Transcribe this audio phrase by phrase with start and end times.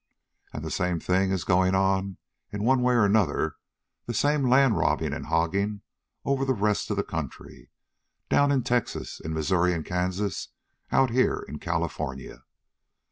[0.51, 2.17] "And the same thing is going on,
[2.51, 3.57] in one way or another,
[4.07, 5.81] the same land robbing and hogging,
[6.25, 7.69] over the rest of the country
[8.27, 10.47] down in Texas, in Missouri, and Kansas,
[10.91, 12.41] out here in California.